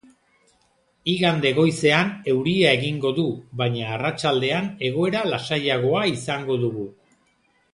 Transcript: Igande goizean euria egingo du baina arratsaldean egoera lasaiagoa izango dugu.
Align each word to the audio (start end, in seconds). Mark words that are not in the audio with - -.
Igande 1.11 1.51
goizean 1.57 2.09
euria 2.33 2.71
egingo 2.77 3.11
du 3.19 3.25
baina 3.61 3.91
arratsaldean 3.99 4.73
egoera 4.91 5.23
lasaiagoa 5.35 6.03
izango 6.17 6.59
dugu. 6.65 6.89